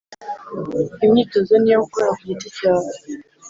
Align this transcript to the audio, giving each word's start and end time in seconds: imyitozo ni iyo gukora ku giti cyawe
imyitozo 1.05 1.53
ni 1.57 1.67
iyo 1.69 1.77
gukora 1.83 2.09
ku 2.17 2.21
giti 2.29 2.47
cyawe 2.57 2.91